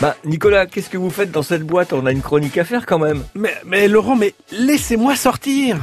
[0.00, 1.92] Bah, Nicolas, qu'est-ce que vous faites dans cette boîte?
[1.92, 3.22] On a une chronique à faire quand même.
[3.34, 5.76] Mais, mais Laurent, mais laissez-moi sortir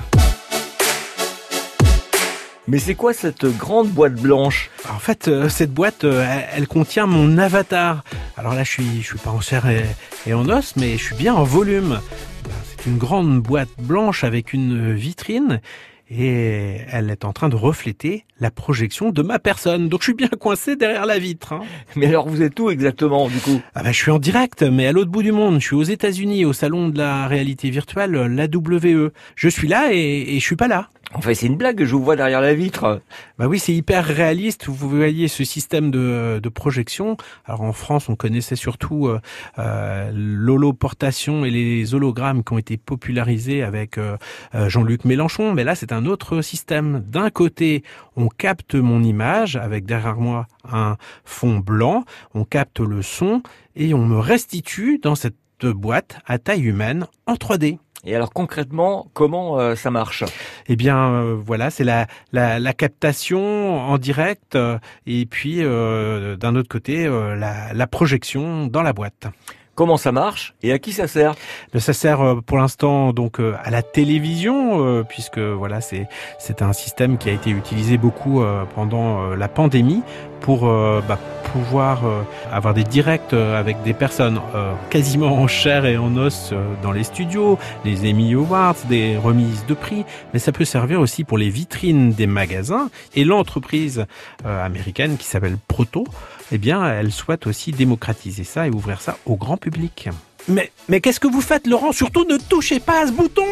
[2.68, 4.72] Mais c'est quoi cette grande boîte blanche?
[4.92, 8.04] En fait, euh, cette boîte, euh, elle, contient mon avatar.
[8.38, 9.86] Alors là, je suis, je suis pas en chair et,
[10.26, 12.00] et en os, mais je suis bien en volume.
[12.44, 15.62] Ben, C'est une grande boîte blanche avec une vitrine
[16.10, 19.90] et elle est en train de refléter la projection de ma personne.
[19.90, 21.54] Donc je suis bien coincé derrière la vitre.
[21.54, 21.62] hein.
[21.96, 23.62] Mais alors vous êtes où exactement du coup?
[23.76, 25.60] Ah ben, je suis en direct, mais à l'autre bout du monde.
[25.60, 29.12] Je suis aux États-Unis, au salon de la réalité virtuelle, l'AWE.
[29.36, 30.90] Je suis là et, et je suis pas là.
[31.14, 33.02] Enfin c'est une blague, je vous vois derrière la vitre.
[33.38, 34.68] Bah oui, c'est hyper réaliste.
[34.68, 37.16] Vous voyez ce système de, de projection.
[37.46, 39.22] Alors en France, on connaissait surtout euh,
[39.58, 44.18] euh, l'holoportation et les hologrammes qui ont été popularisés avec euh,
[44.54, 45.54] euh, Jean-Luc Mélenchon.
[45.54, 47.02] Mais là, c'est un autre système.
[47.08, 47.84] D'un côté,
[48.18, 52.04] on capte mon image avec derrière moi un fond blanc.
[52.34, 53.44] On capte le son
[53.78, 57.80] et on me restitue dans cette boîte à taille humaine en 3D.
[58.06, 60.24] Et alors concrètement, comment euh, ça marche?
[60.68, 66.56] Eh bien, euh, voilà, c'est la, la, la captation en direct euh, et puis d'un
[66.56, 69.28] autre côté la, la projection dans la boîte.
[69.76, 70.56] Comment ça marche?
[70.64, 71.36] Et à qui ça sert?
[71.74, 76.08] Mais Ça sert pour l'instant donc à la télévision puisque voilà c'est
[76.40, 80.02] c'est un système qui a été utilisé beaucoup pendant la pandémie
[80.42, 81.20] pour euh, bah,
[81.54, 82.22] pouvoir euh,
[82.52, 86.74] avoir des directs euh, avec des personnes euh, quasiment en chair et en os euh,
[86.82, 91.24] dans les studios, les Emmy Awards, des remises de prix, mais ça peut servir aussi
[91.24, 94.06] pour les vitrines des magasins et l'entreprise
[94.46, 96.06] euh, américaine qui s'appelle Proto,
[96.52, 100.10] eh bien elle souhaite aussi démocratiser ça et ouvrir ça au grand public.
[100.50, 101.92] Mais, mais qu'est-ce que vous faites Laurent?
[101.92, 103.48] Surtout ne touchez pas à ce bouton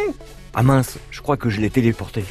[0.54, 2.24] Ah mince, je crois que je l'ai téléporté.